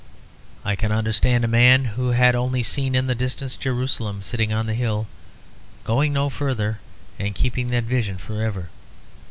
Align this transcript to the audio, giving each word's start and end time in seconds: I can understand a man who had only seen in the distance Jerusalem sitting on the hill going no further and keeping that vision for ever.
I 0.65 0.75
can 0.75 0.91
understand 0.91 1.45
a 1.45 1.47
man 1.47 1.85
who 1.85 2.09
had 2.09 2.33
only 2.35 2.63
seen 2.63 2.95
in 2.95 3.05
the 3.05 3.13
distance 3.13 3.53
Jerusalem 3.55 4.23
sitting 4.23 4.51
on 4.51 4.65
the 4.65 4.73
hill 4.73 5.05
going 5.83 6.11
no 6.11 6.27
further 6.27 6.79
and 7.19 7.35
keeping 7.35 7.67
that 7.69 7.83
vision 7.83 8.17
for 8.17 8.41
ever. 8.41 8.69